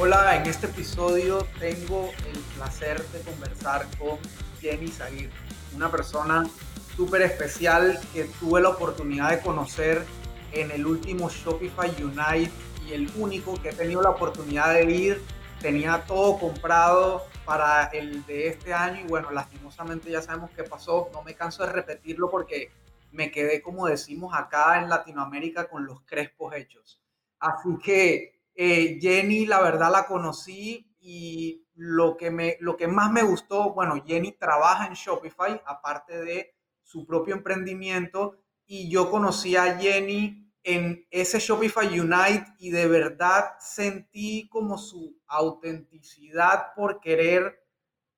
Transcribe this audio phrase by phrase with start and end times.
[0.00, 4.16] Hola, en este episodio tengo el placer de conversar con
[4.60, 5.28] Jenny Zahir,
[5.74, 6.48] una persona
[6.94, 10.04] súper especial que tuve la oportunidad de conocer
[10.52, 12.52] en el último Shopify Unite
[12.86, 15.22] y el único que he tenido la oportunidad de ir.
[15.60, 21.10] Tenía todo comprado para el de este año y bueno, lastimosamente ya sabemos qué pasó.
[21.12, 22.70] No me canso de repetirlo porque
[23.10, 27.02] me quedé, como decimos acá en Latinoamérica, con los crespos hechos.
[27.40, 33.12] Así que eh, Jenny, la verdad la conocí y lo que, me, lo que más
[33.12, 38.34] me gustó, bueno, Jenny trabaja en Shopify, aparte de su propio emprendimiento,
[38.66, 45.16] y yo conocí a Jenny en ese Shopify Unite y de verdad sentí como su
[45.28, 47.64] autenticidad por querer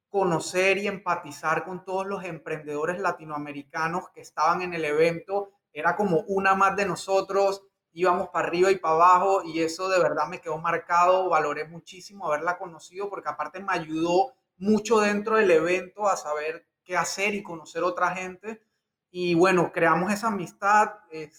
[0.08, 5.50] conocer y empatizar con todos los emprendedores latinoamericanos que estaban en el evento.
[5.70, 7.62] Era como una más de nosotros,
[7.92, 12.26] íbamos para arriba y para abajo y eso de verdad me quedó marcado, valoré muchísimo
[12.26, 17.42] haberla conocido porque aparte me ayudó mucho dentro del evento a saber qué hacer y
[17.42, 18.62] conocer otra gente.
[19.10, 20.90] Y bueno, creamos esa amistad,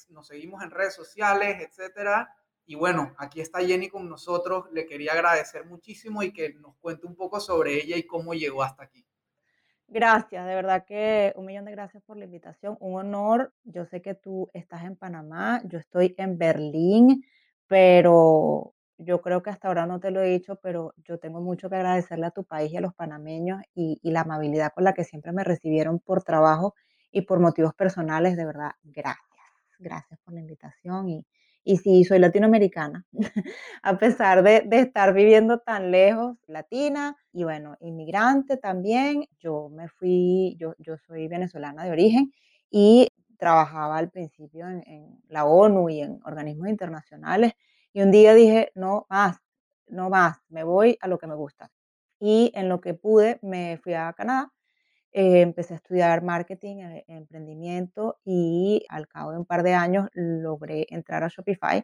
[0.09, 2.35] nos seguimos en redes sociales, etcétera.
[2.65, 4.65] Y bueno, aquí está Jenny con nosotros.
[4.71, 8.63] Le quería agradecer muchísimo y que nos cuente un poco sobre ella y cómo llegó
[8.63, 9.05] hasta aquí.
[9.93, 12.77] Gracias, de verdad que un millón de gracias por la invitación.
[12.79, 13.53] Un honor.
[13.65, 17.25] Yo sé que tú estás en Panamá, yo estoy en Berlín,
[17.67, 21.69] pero yo creo que hasta ahora no te lo he dicho, pero yo tengo mucho
[21.69, 24.93] que agradecerle a tu país y a los panameños y, y la amabilidad con la
[24.93, 26.73] que siempre me recibieron por trabajo
[27.11, 28.37] y por motivos personales.
[28.37, 29.27] De verdad, gracias.
[29.77, 31.25] Gracias por la invitación y,
[31.63, 33.05] y sí, soy latinoamericana,
[33.83, 39.25] a pesar de, de, estar viviendo tan lejos, latina y bueno, inmigrante también.
[39.39, 42.31] Yo me fui, yo, yo soy venezolana de origen
[42.69, 47.53] y trabajaba al principio en, en la ONU y en organismos internacionales.
[47.93, 49.37] Y un día dije, no más,
[49.87, 51.71] no más, me voy a lo que me gusta.
[52.19, 54.51] Y en lo que pude, me fui a Canadá
[55.11, 60.09] eh, empecé a estudiar marketing, eh, emprendimiento y al cabo de un par de años
[60.13, 61.83] logré entrar a Shopify.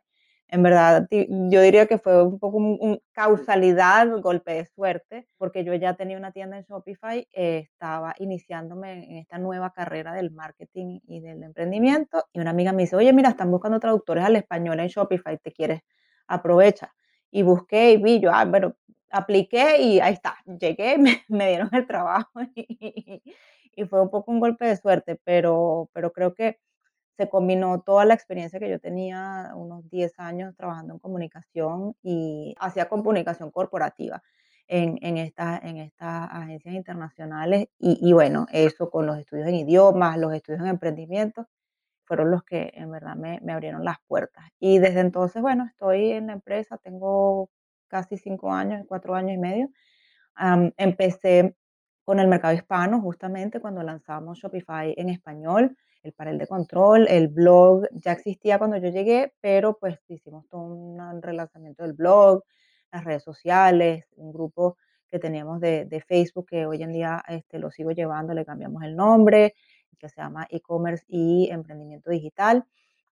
[0.49, 5.65] En verdad, yo diría que fue un poco un, un causalidad, golpe de suerte, porque
[5.65, 10.31] yo ya tenía una tienda en Shopify, eh, estaba iniciándome en esta nueva carrera del
[10.31, 14.38] marketing y del emprendimiento, y una amiga me dice, oye, mira, están buscando traductores al
[14.38, 15.81] español en Shopify, ¿te quieres?
[16.27, 16.94] Aprovecha.
[17.29, 18.75] Y busqué y vi, yo, ah, bueno,
[19.12, 23.22] apliqué y ahí está, llegué, me, me dieron el trabajo y,
[23.75, 26.59] y, fue un poco un golpe de suerte, pero, pero creo que
[27.18, 32.56] se combinó toda la experiencia que yo tenía, unos 10 años trabajando en comunicación y
[32.59, 34.22] hacía comunicación corporativa
[34.68, 39.56] en, en, esta, en estas agencias internacionales y, y bueno, eso con los estudios en
[39.56, 41.47] idiomas, los estudios en emprendimiento,
[42.06, 44.45] fueron los que en verdad me, me abrieron las puertas.
[44.59, 47.50] Y desde entonces, bueno, estoy en la empresa, tengo
[47.88, 49.70] casi cinco años, cuatro años y medio.
[50.40, 51.56] Um, empecé
[52.06, 57.28] con el mercado hispano justamente cuando lanzamos Shopify en español, el panel de control, el
[57.28, 62.44] blog ya existía cuando yo llegué, pero pues hicimos todo un relanzamiento del blog,
[62.92, 64.78] las redes sociales, un grupo
[65.09, 68.84] que teníamos de, de Facebook que hoy en día este, lo sigo llevando, le cambiamos
[68.84, 69.54] el nombre,
[69.98, 72.66] que se llama e-commerce y emprendimiento digital.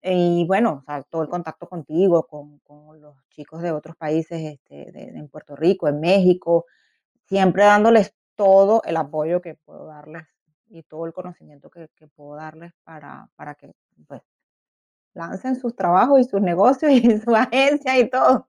[0.03, 4.41] Y bueno, o sea, todo el contacto contigo, con, con los chicos de otros países,
[4.41, 6.66] este, de, en Puerto Rico, en México,
[7.25, 10.23] siempre dándoles todo el apoyo que puedo darles
[10.69, 13.72] y todo el conocimiento que, que puedo darles para, para que
[14.07, 14.22] pues,
[15.13, 18.47] lancen sus trabajos y sus negocios y su agencia y todo.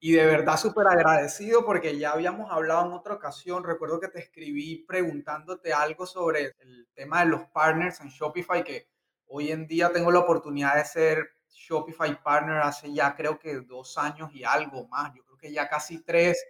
[0.00, 3.64] Y de verdad súper agradecido porque ya habíamos hablado en otra ocasión.
[3.64, 8.88] Recuerdo que te escribí preguntándote algo sobre el tema de los partners en Shopify que
[9.36, 13.98] Hoy en día tengo la oportunidad de ser Shopify Partner hace ya creo que dos
[13.98, 15.12] años y algo más.
[15.12, 16.40] Yo creo que ya casi tres.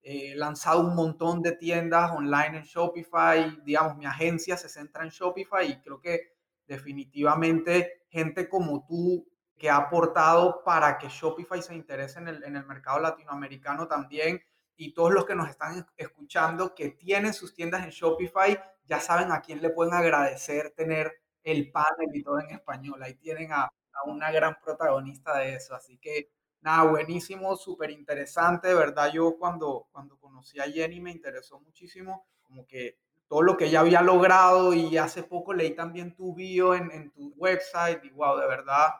[0.00, 3.60] He lanzado un montón de tiendas online en Shopify.
[3.62, 6.32] Digamos, mi agencia se centra en Shopify y creo que
[6.66, 9.28] definitivamente gente como tú
[9.58, 14.42] que ha aportado para que Shopify se interese en el, en el mercado latinoamericano también
[14.76, 19.30] y todos los que nos están escuchando que tienen sus tiendas en Shopify ya saben
[19.30, 23.02] a quién le pueden agradecer tener el panel y todo en español.
[23.02, 23.70] Ahí tienen a,
[24.06, 25.74] una gran protagonista de eso.
[25.74, 26.30] Así que
[26.62, 29.12] nada, buenísimo, súper interesante, de verdad.
[29.12, 32.98] Yo cuando, cuando conocí a Jenny me interesó muchísimo, como que
[33.28, 37.10] todo lo que ella había logrado y hace poco leí también tu bio en, en
[37.10, 38.90] tu website y wow, de verdad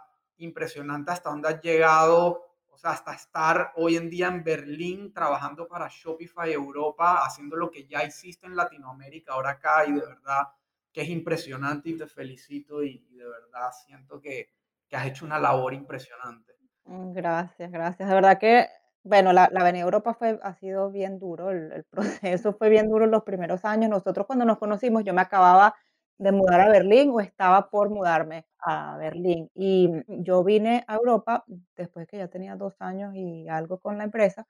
[0.41, 5.69] impresionante hasta dónde has llegado, o sea, hasta estar hoy en día en Berlín trabajando
[5.69, 10.45] para Shopify Europa, haciendo lo que ya hiciste en Latinoamérica, ahora acá y de verdad
[10.93, 14.51] que es impresionante y te felicito y, y de verdad siento que,
[14.89, 16.55] que, has hecho una labor impresionante.
[16.85, 18.09] Mm, gracias, gracias.
[18.09, 18.69] De verdad que
[19.03, 22.89] Bueno, la la avenida Europa fue ha sido bien duro, el el proceso fue bien
[22.89, 23.91] duro en los primeros años.
[23.91, 25.75] Nosotros cuando nos conocimos, yo me acababa
[26.21, 29.51] de mudar a Berlín o estaba por mudarme a Berlín.
[29.55, 29.89] Y,
[30.23, 31.45] yo vine a Europa
[31.77, 34.47] después que ya tenía 2 años y algo con la empresa,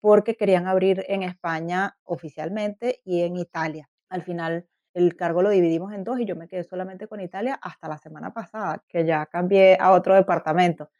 [0.00, 3.90] porque querían abrir en España oficialmente y en Italia.
[4.08, 7.58] Al final, el cargo lo dividimos en 2 y yo me quedé solamente con Italia
[7.62, 10.90] hasta la semana pasada, que ya cambié a otro departamento.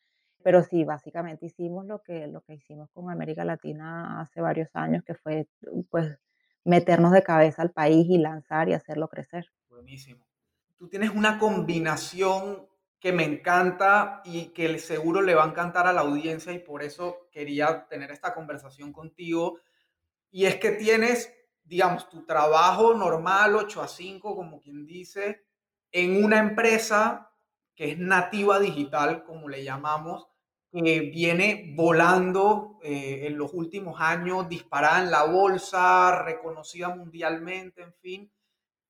[0.43, 5.05] Pero sí, básicamente hicimos lo que lo que hicimos con América Latina hace varios años,
[5.05, 5.49] que fue,
[5.91, 6.19] pues,
[6.65, 9.47] meternos de cabeza al país y lanzar y hacerlo crecer.
[9.69, 10.25] Buenísimo.
[10.77, 12.67] Tú tienes una combinación
[13.01, 16.83] que me encanta y que seguro le va a encantar a la audiencia y por
[16.83, 19.59] eso quería tener esta conversación contigo.
[20.31, 21.33] Y es que tienes,
[21.71, 25.47] digamos, tu trabajo normal, 8 a 5, como quien dice,
[25.93, 27.31] en una empresa
[27.77, 30.27] que es nativa digital, como le llamamos,
[30.73, 37.95] que viene volando eh, en los últimos años, disparada en la bolsa, reconocida mundialmente, en
[37.95, 38.33] fin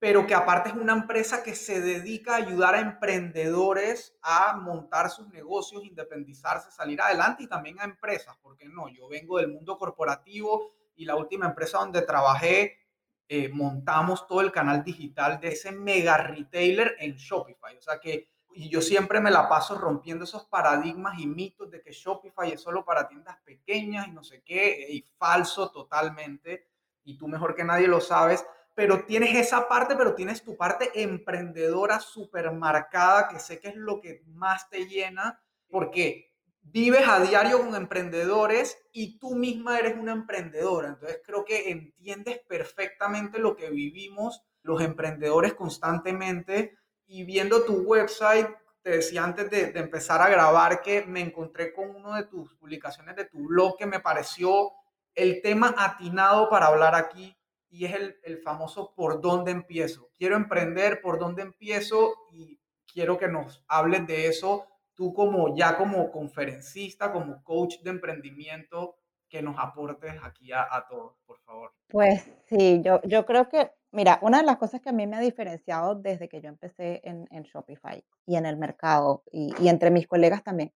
[0.00, 5.10] pero que aparte es una empresa que se dedica a ayudar a emprendedores a montar
[5.10, 9.76] sus negocios, independizarse, salir adelante y también a empresas, porque no, yo vengo del mundo
[9.76, 12.78] corporativo y la última empresa donde trabajé
[13.26, 17.76] eh, montamos todo el canal digital de ese mega retailer en Shopify.
[17.76, 21.80] O sea que, y yo siempre me la paso rompiendo esos paradigmas y mitos de
[21.80, 26.66] que Shopify es solo para tiendas pequeñas y no sé qué, y falso totalmente,
[27.04, 31.02] y tú mejor que nadie lo sabes pero tienes esa parte, pero tienes tu parte
[31.02, 36.29] emprendedora súper marcada, que sé que es lo que más te llena, porque
[36.62, 40.88] vives a diario con emprendedores y tú misma eres una emprendedora.
[40.88, 46.76] Entonces creo que entiendes perfectamente lo que vivimos los emprendedores constantemente
[47.06, 48.48] y viendo tu website,
[48.82, 53.16] te decía antes de, empezar a grabar que me encontré con una de tus publicaciones
[53.16, 54.72] de tu blog que me pareció
[55.14, 57.36] el tema atinado para hablar aquí
[57.68, 60.08] y es el, el, famoso por dónde empiezo.
[60.16, 64.66] Quiero emprender, por dónde empiezo y quiero que nos hables de eso
[65.00, 68.96] tú como ya como conferencista, como coach de emprendimiento,
[69.30, 71.72] que nos aportes aquí a, a todos, por favor.
[71.88, 75.16] Pues sí, yo yo creo que, mira, una de las cosas que a mí me
[75.16, 79.68] ha diferenciado desde que yo empecé en en Shopify y en el mercado y y
[79.70, 80.70] entre mis colegas también,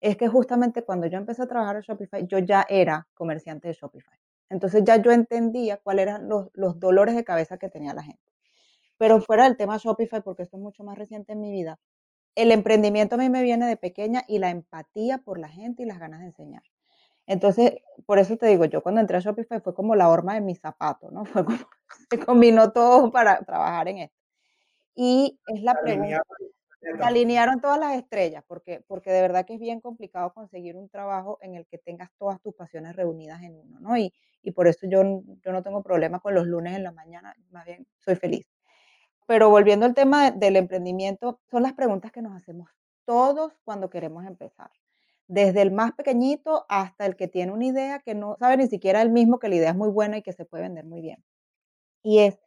[0.00, 3.74] es que justamente cuando yo empecé a trabajar en Shopify, yo ya era comerciante de
[3.74, 4.18] Shopify.
[4.48, 8.32] Entonces ya yo entendía cuáles eran los, los dolores de cabeza que tenía la gente.
[8.96, 11.78] Pero fuera del tema Shopify, porque esto es mucho más reciente en mi vida,
[12.38, 15.86] el emprendimiento a mí me viene de pequeña y la empatía por la gente y
[15.86, 16.62] las ganas de enseñar.
[17.26, 17.74] Entonces,
[18.06, 20.54] por eso te digo, yo cuando entré a Shopify fue como la horma de mi
[20.54, 21.24] zapato, ¿no?
[21.26, 21.58] Fue como,
[22.08, 24.16] se combinó todo para trabajar en esto.
[24.94, 26.22] Y es la pregunta,
[26.80, 30.88] se alinearon todas las estrellas, porque, porque de verdad que es bien complicado conseguir un
[30.88, 33.96] trabajo en el que tengas todas tus pasiones reunidas en uno, ¿no?
[33.96, 35.02] Y, y por eso yo,
[35.42, 38.46] yo no tengo problema con los lunes en la mañana, más bien soy feliz.
[39.28, 42.70] Pero volviendo al tema de- del emprendimiento, son las preguntas que nos hacemos
[43.04, 44.70] todos cuando queremos empezar.
[45.28, 49.02] Desde el más pequeñito hasta el que tiene una idea que no sabe ni siquiera
[49.02, 51.22] él mismo que la idea es muy buena y que se puede vender muy bien.
[52.02, 52.38] Y es,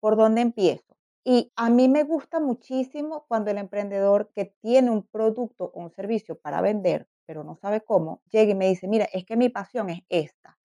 [0.00, 0.96] ¿por dónde empiezo?
[1.24, 5.90] Y a mí me gusta muchísimo cuando el emprendedor que tiene un producto o un
[5.90, 9.50] servicio para vender, pero no sabe cómo, llega y me dice, mira, es que mi
[9.50, 10.58] pasión es esta.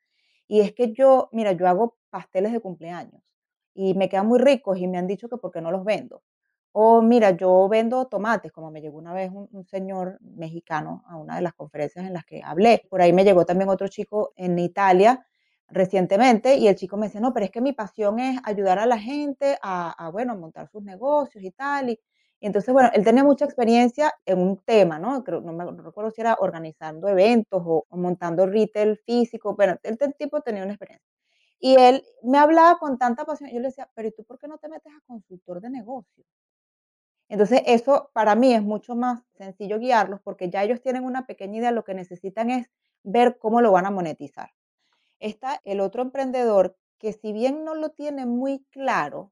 [0.48, 3.24] Y es que yo, mira, yo hago pasteles de cumpleaños
[3.74, 6.22] y me quedan muy ricos y me han dicho que por qué no los vendo.
[6.76, 11.18] O mira, yo vendo tomates, como me llegó una vez un, un señor mexicano a
[11.18, 12.88] una de las conferencias en las que hablé.
[12.90, 15.26] Por ahí me llegó también otro chico en Italia
[15.70, 18.86] recientemente y el chico me decía, no, pero es que mi pasión es ayudar a
[18.86, 21.90] la gente a, a, bueno, montar sus negocios y tal.
[21.92, 22.00] Y,
[22.40, 25.24] y entonces, bueno, él tenía mucha experiencia en un tema, ¿no?
[25.24, 29.56] Creo, no me recuerdo si era organizando eventos o, o montando retail físico.
[29.56, 31.13] Bueno, el, el tipo tenía una experiencia.
[31.66, 33.50] Y él me hablaba con tanta pasión.
[33.50, 36.28] Yo le decía, pero ¿y tú por qué no te metes a consultor de negocios?
[37.30, 41.60] Entonces, eso para mí es mucho más sencillo guiarlos porque ya ellos tienen una pequeña
[41.60, 42.70] idea, lo que necesitan es
[43.04, 44.50] ver cómo lo van a monetizar.
[45.20, 49.32] Está el otro emprendedor que si bien no lo tiene muy claro,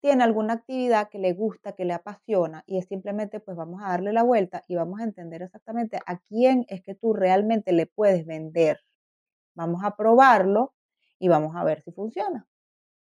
[0.00, 3.90] tiene alguna actividad que le gusta, que le apasiona y es simplemente pues vamos a
[3.90, 7.86] darle la vuelta y vamos a entender exactamente a quién es que tú realmente le
[7.86, 8.80] puedes vender.
[9.54, 10.74] Vamos a probarlo
[11.22, 12.46] y vamos a ver si funciona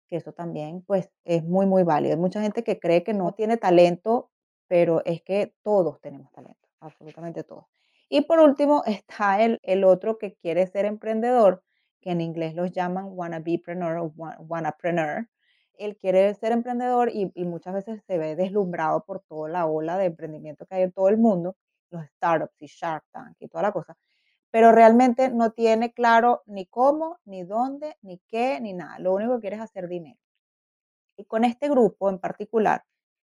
[0.08, 2.14] que eso también, pues, es muy, muy válido.
[2.16, 4.32] Hay mucha gente que cree que no tiene talento,
[4.68, 7.66] pero es que todos tenemos talento, absolutamente todos.
[8.10, 11.64] Y por último está el, el otro que quiere ser emprendedor,
[12.02, 15.28] que en inglés los llaman wannabepreneur o wa- wannapreneur.
[15.74, 19.98] Él quiere ser emprendedor y, y muchas veces se ve deslumbrado por toda la ola
[19.98, 21.56] de emprendimiento que hay en todo el mundo,
[21.90, 23.96] los startups y Shark Tank y toda la cosa
[24.52, 29.00] pero realmente no tiene claro ni cómo, ni dónde, ni qué, ni nada.
[29.00, 30.20] Lo único que quiere es hacer dinero.
[31.18, 32.84] Y con este grupo en particular,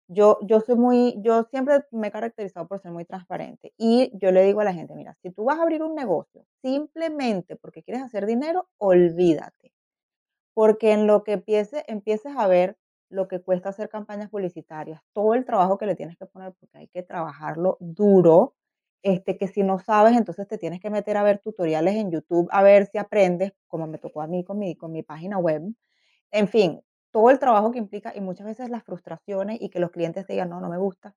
[0.09, 4.31] yo, yo soy muy, yo siempre me he caracterizado por ser muy transparente y yo
[4.31, 7.83] le digo a la gente, mira, si tú vas a abrir un negocio simplemente porque
[7.83, 9.73] quieres hacer dinero, olvídate.
[10.53, 12.77] Porque en lo que empieces, empieces a ver
[13.09, 16.77] lo que cuesta hacer campañas publicitarias, todo el trabajo que le tienes que poner, porque
[16.79, 18.55] hay que trabajarlo duro,
[19.03, 22.47] este, que si no sabes, entonces te tienes que meter a ver tutoriales en YouTube,
[22.51, 25.63] a ver si aprendes, como me tocó a mí con mi, con mi página web.
[26.31, 29.91] En fin, todo el trabajo que implica y muchas veces las frustraciones y que los
[29.91, 31.15] clientes te digan, no, no me gusta,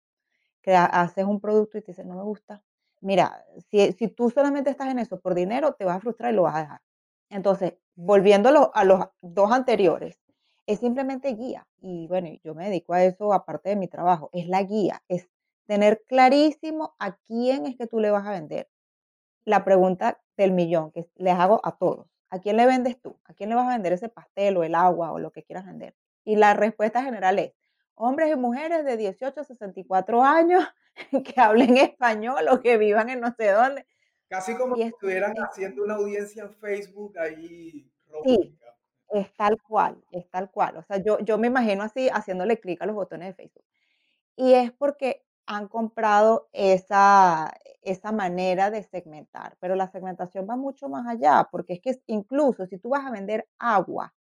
[0.62, 2.62] que haces un producto y te dicen, no me gusta.
[3.00, 6.36] Mira, si, si tú solamente estás en eso por dinero, te vas a frustrar y
[6.36, 6.80] lo vas a dejar.
[7.30, 10.18] Entonces, volviendo a, los dos anteriores,
[10.66, 11.66] es simplemente guía.
[11.80, 14.30] Y bueno, yo me dedico a eso aparte de mi trabajo.
[14.32, 15.28] Es la guía, es
[15.70, 18.68] tener clarísimo a quién es que tú le vas a vender.
[19.44, 22.08] La pregunta del millón que les hago a todos.
[22.28, 23.20] ¿A quién le vendes tú?
[23.24, 25.64] ¿A quién le vas a vender ese pastel o el agua o lo que quieras
[25.64, 25.94] vender?
[26.24, 27.52] Y la respuesta general es,
[27.94, 30.64] hombres y mujeres de 18 a 64 años
[31.24, 33.86] que hablen español o que vivan en no sé dónde.
[34.28, 37.88] Casi como si estuvieran haciendo una audiencia en Facebook ahí.
[38.24, 38.58] Sí,
[39.10, 40.78] es tal cual, es tal cual.
[40.78, 43.64] O sea, yo, yo me imagino así haciéndole clic a los botones de Facebook.
[44.34, 47.52] Y es porque han comprado esa,
[47.82, 52.66] esa manera de segmentar, pero la segmentación va mucho más allá, porque es que incluso
[52.66, 54.14] si tú vas a vender agua,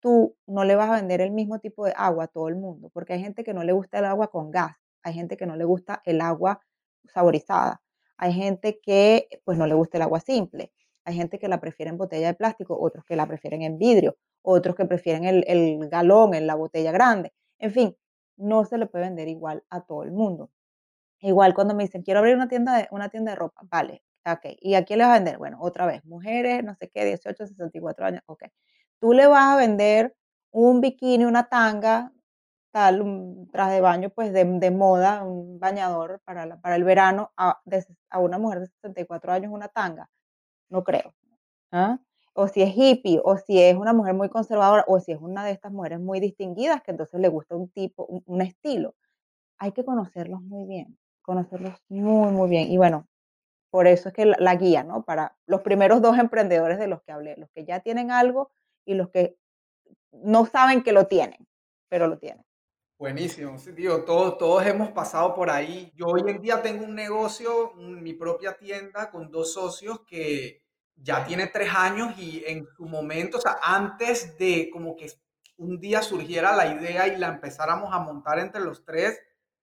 [0.00, 2.88] tú no le vas a vender el mismo tipo de agua a todo el mundo,
[2.94, 5.56] porque hay gente que no le gusta el agua con gas, hay gente que no
[5.56, 6.62] le gusta el agua
[7.04, 7.82] saborizada,
[8.16, 10.72] hay gente que pues no le gusta el agua simple,
[11.04, 14.16] hay gente que la prefiere en botella de plástico, otros que la prefieren en vidrio,
[14.40, 17.34] otros que prefieren el, el galón en la botella grande.
[17.58, 17.96] En fin,
[18.40, 20.50] no se le puede vender igual a todo el mundo.
[21.20, 24.56] Igual cuando me dicen, quiero abrir una tienda de, una tienda de ropa, vale, ok.
[24.60, 25.38] ¿Y a quién le vas a vender?
[25.38, 28.44] Bueno, otra vez, mujeres, no sé qué, 18, 64 años, ok.
[29.00, 30.16] Tú le vas a vender
[30.50, 32.12] un bikini, una tanga,
[32.72, 37.32] tal, un traje de baño, pues de, de moda, un bañador para, para el verano,
[37.36, 37.60] a,
[38.10, 40.08] a, una mujer de 64 años una tanga.
[40.70, 41.14] No creo.
[41.72, 41.98] ¿ah?
[42.40, 45.44] O si es hippie, o si es una mujer muy conservadora, o si es una
[45.44, 48.94] de estas mujeres muy distinguidas, que entonces le gusta un tipo, un, estilo.
[49.58, 52.72] Hay que conocerlos muy bien, conocerlos muy, muy bien.
[52.72, 53.06] Y bueno,
[53.68, 55.02] por eso es que la, guía, ¿no?
[55.02, 58.50] Para los primeros dos emprendedores de los que hablé, los que ya tienen algo
[58.86, 59.36] y los que
[60.10, 61.46] no saben que lo tienen,
[61.90, 62.46] pero lo tienen.
[62.98, 65.92] Buenísimo, digo, todos, todos hemos pasado por ahí.
[65.94, 70.62] Yo hoy en día tengo un negocio, mi propia tienda con dos socios que
[71.02, 75.10] ya tiene tres años y en su momento, o sea, antes de como que
[75.56, 79.18] un día surgiera la idea y la empezáramos a montar entre los tres,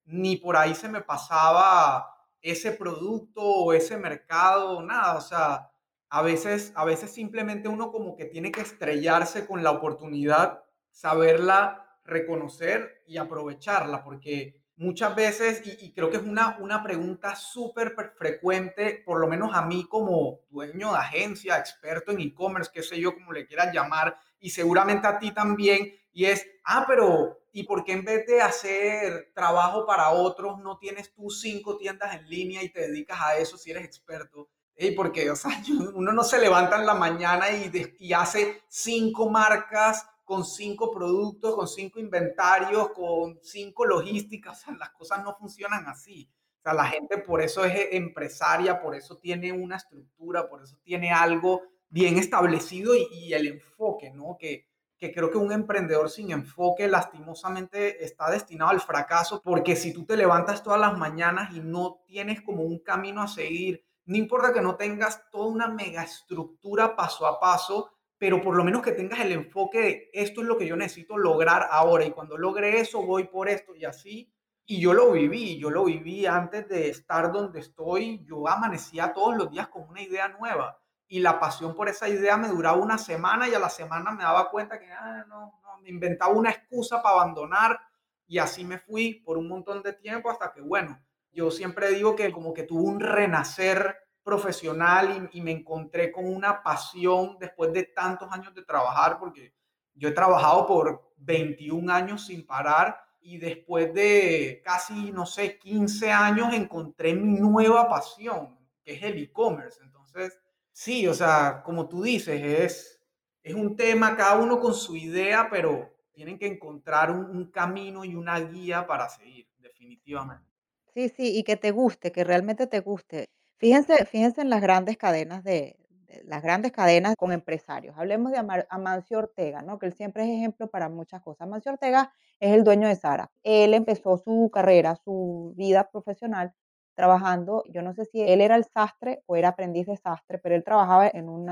[0.06, 5.72] ni por ahí se me pasaba ese producto o ese mercado, nada, o sea,
[6.10, 12.00] a veces, a veces simplemente uno como que tiene que estrellarse con la oportunidad, saberla
[12.06, 19.02] reconocer y aprovecharla, porque muchas veces, y, creo que es una, una pregunta súper frecuente,
[19.06, 23.14] por lo menos a mí como dueño de agencia, experto en e-commerce, qué sé yo,
[23.14, 27.84] como le quieran llamar, y seguramente a ti también, y es, ah, pero ¿y por
[27.84, 32.64] qué en vez de hacer trabajo para otros no tienes tú cinco tiendas en línea
[32.64, 34.50] y te dedicas a eso si eres experto?
[34.76, 35.52] Y porque, o sea,
[35.96, 41.56] uno no se levanta en la mañana y, y hace cinco marcas con cinco productos,
[41.56, 44.66] con cinco inventarios, con cinco logísticas.
[44.78, 46.30] Las cosas no funcionan así.
[46.60, 50.78] O sea, la gente por eso es empresaria, por eso tiene una estructura, por eso
[50.84, 54.36] tiene algo bien establecido y, el enfoque, ¿no?
[54.38, 54.68] Que,
[54.98, 60.04] que creo que un emprendedor sin enfoque lastimosamente está destinado al fracaso, porque si tú
[60.04, 64.52] te levantas todas las mañanas y no tienes como un camino a seguir, no importa
[64.52, 68.92] que no tengas toda una mega estructura paso a paso, pero por lo menos que
[68.92, 72.80] tengas el enfoque de esto es lo que yo necesito lograr ahora y cuando logre
[72.80, 74.32] eso voy por esto y así.
[74.66, 79.38] Y yo lo viví, yo lo viví antes de estar donde estoy, yo amanecía todos
[79.38, 82.98] los días con una idea nueva y la pasión por esa idea me duraba una
[82.98, 86.50] semana y a la semana me daba cuenta que ah, no, no, me inventaba una
[86.50, 87.80] excusa para abandonar
[88.28, 92.16] y así me fui por un montón de tiempo hasta que, bueno, yo siempre digo
[92.16, 93.96] que como que tuvo un renacer
[94.28, 99.54] profesional y, me encontré con una pasión después de tantos años de trabajar, porque
[99.94, 106.12] yo he trabajado por 21 años sin parar y después de casi, no sé, 15
[106.12, 109.80] años encontré mi nueva pasión, que es el e-commerce.
[109.82, 110.38] Entonces,
[110.74, 113.02] sí, o sea, como tú dices, es,
[113.42, 118.04] es un tema, cada uno con su idea, pero tienen que encontrar un, un camino
[118.04, 120.52] y una guía para seguir, definitivamente.
[120.94, 123.30] Sí, sí, y que te guste, que realmente te guste.
[123.58, 125.78] Fíjense, fíjense en las grandes cadenas de,
[126.26, 127.96] las grandes cadenas con empresarios.
[127.98, 129.80] Hablemos de Amar- Amancio Ortega, ¿no?
[129.80, 131.42] Que él siempre es ejemplo para muchas cosas.
[131.48, 133.32] Amancio Ortega es el dueño de Sara.
[133.44, 136.54] Él empezó su carrera, su vida profesional
[136.96, 140.56] trabajando, yo no sé si él era el sastre o era aprendiz de sastre, pero
[140.56, 141.48] él trabajaba en, un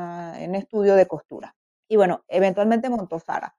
[0.56, 1.56] estudio de costura.
[1.88, 3.56] Y bueno, eventualmente montó Sara.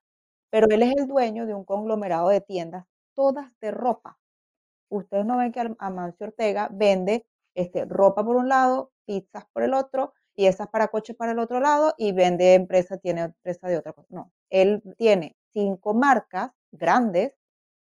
[0.49, 4.17] Pero él es el dueño de un conglomerado de tiendas, todas de ropa.
[4.89, 7.25] Ustedes no ven que Amancio Ortega vende
[7.57, 11.59] este, ropa por un lado, pizzas por el otro, piezas para coches para el otro
[11.59, 14.07] lado y vende empresa, tiene empresa de otra cosa.
[14.11, 17.33] No, él tiene cinco marcas grandes,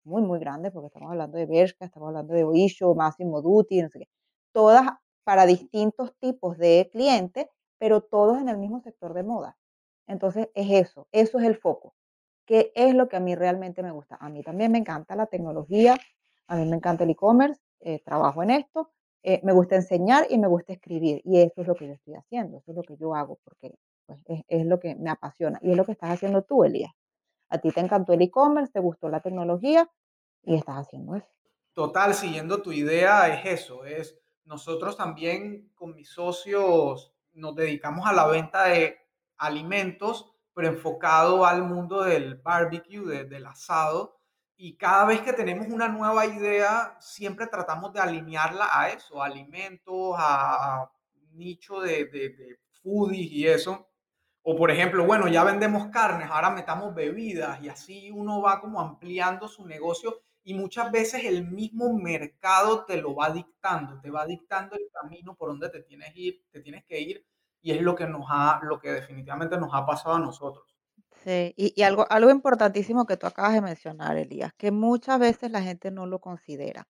[0.04, 3.88] muy, muy grandes, porque estamos hablando de Bershka, estamos hablando de Oisho, Massimo Dutti, no
[3.88, 4.08] sé qué,
[4.52, 4.86] todas
[5.24, 9.56] para distintos tipos de clientes, pero todos en el mismo sector de moda.
[10.06, 11.94] Entonces, es eso, eso es el foco.
[12.46, 14.16] ¿Qué es lo que a mí realmente me gusta?
[14.20, 15.96] A mí también me encanta la tecnología,
[16.46, 18.92] a mí me encanta el e-commerce, eh, trabajo en esto,
[19.24, 21.20] eh, me gusta enseñar y me gusta escribir.
[21.24, 23.74] Y eso es lo que yo estoy haciendo, eso es lo que yo hago, porque
[24.06, 25.58] pues, es, es lo que me apasiona.
[25.62, 26.92] Y es lo que estás haciendo tú, Elías.
[27.50, 29.90] A ti te encantó el e-commerce, te gustó la tecnología
[30.44, 31.28] y estás haciendo eso.
[31.72, 38.12] Total, siguiendo tu idea, es eso, es nosotros también con mis socios nos dedicamos a
[38.12, 38.96] la venta de
[39.38, 44.20] alimentos, pero enfocado al mundo del barbecue, de- del asado,
[44.56, 49.26] y cada vez que tenemos una nueva idea, siempre tratamos de alinearla a eso, a
[49.26, 50.90] alimentos, a,
[51.32, 53.88] nicho de, de, de foodies y eso.
[54.42, 58.80] O por ejemplo, bueno, ya vendemos carnes, ahora metamos bebidas y así uno va como
[58.80, 64.26] ampliando su negocio y muchas veces el mismo mercado te lo va dictando, te va
[64.26, 67.26] dictando el camino por donde te tienes, ir, te tienes que ir
[67.62, 70.73] y es lo que nos ha, lo que definitivamente nos ha pasado a nosotros.
[71.24, 75.50] Sí, y, y algo, algo importantísimo que tú acabas de mencionar, Elías, que muchas veces
[75.50, 76.86] la gente no lo considera.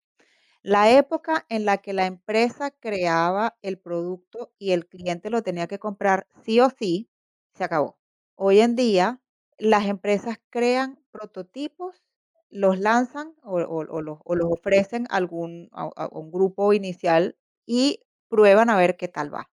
[0.63, 5.69] La época en la que la empresa creaba el producto y el cliente lo tenía
[5.69, 7.11] que comprar sí o sí,
[7.55, 7.99] se acabó.
[8.37, 9.21] Hoy en día,
[9.59, 12.03] las empresas crean prototipos,
[12.51, 18.01] los lanzan o, o- los, o los ofrecen a algún, a un grupo inicial y
[18.29, 19.51] prueban a ver qué tal va.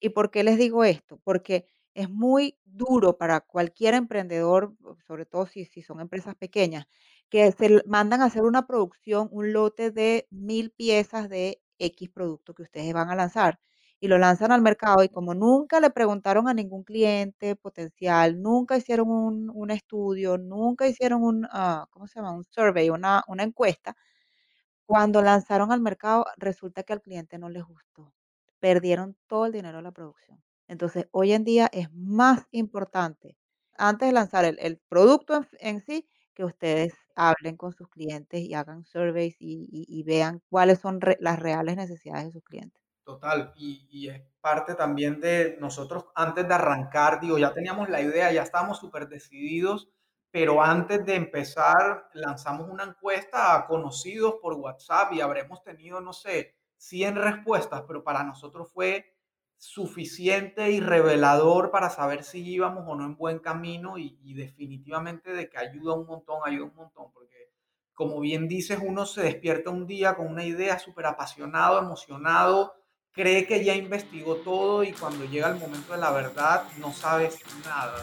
[0.00, 1.20] ¿Y por qué les digo esto?
[1.24, 4.74] Porque es muy duro para cualquier emprendedor,
[5.06, 6.86] sobre todo si, si son empresas pequeñas,
[7.30, 12.54] que se mandan a hacer una producción, un lote de 1000 piezas de X producto
[12.54, 13.58] que ustedes van a lanzar,
[14.00, 18.76] y lo lanzan al mercado, y como nunca le preguntaron a ningún cliente potencial, nunca
[18.76, 22.32] hicieron un un estudio, nunca hicieron un, ah, ¿cómo se llama?
[22.32, 23.96] Un survey, una una encuesta,
[24.86, 28.12] cuando lanzaron al mercado, resulta que al cliente no les gustó.
[28.60, 30.42] Perdieron todo el dinero de la producción.
[30.72, 33.36] Entonces, hoy en día es más importante,
[33.76, 38.86] antes de lanzar el, producto en, sí, que ustedes hablen con sus clientes y hagan
[38.86, 42.82] surveys y, vean cuáles son las reales necesidades de sus clientes.
[43.04, 48.00] Total, y, y es parte también de nosotros antes de arrancar, digo, ya teníamos la
[48.00, 49.90] idea, ya estábamos súper decididos,
[50.30, 56.14] pero antes de empezar lanzamos una encuesta a conocidos por WhatsApp y habremos tenido, no
[56.14, 59.11] sé, 100 respuestas, pero para nosotros fue
[59.62, 65.32] suficiente y revelador para saber si íbamos o no en buen camino y, y definitivamente
[65.32, 67.52] de que ayuda un montón, ayuda un montón, porque
[67.94, 72.74] como bien dices, uno se despierta un día con una idea súper apasionado, emocionado
[73.12, 77.38] cree que ya investigó todo y cuando llega el momento de la verdad no sabes
[77.64, 78.02] nada.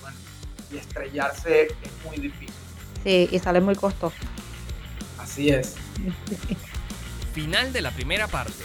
[0.00, 0.16] Bueno,
[0.72, 2.54] y estrellarse es muy difícil.
[3.04, 4.16] Sí, y sale muy costoso.
[5.18, 5.76] Así es.
[7.34, 8.64] Final de la primera parte.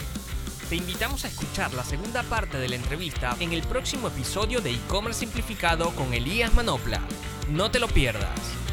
[0.68, 4.72] Te invitamos a escuchar la segunda parte de la entrevista en el próximo episodio de
[4.72, 7.00] e-commerce simplificado con Elías Manopla.
[7.50, 8.63] No te lo pierdas.